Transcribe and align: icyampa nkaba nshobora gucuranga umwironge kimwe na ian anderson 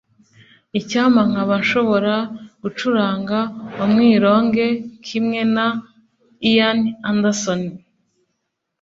icyampa 0.79 1.21
nkaba 1.29 1.53
nshobora 1.63 2.15
gucuranga 2.61 3.37
umwironge 3.83 4.65
kimwe 5.05 5.39
na 5.55 5.67
ian 6.51 6.79
anderson 7.09 7.61